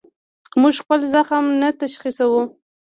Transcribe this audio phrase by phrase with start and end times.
[0.61, 2.43] موږ خپل زخم نه تشخیصوو.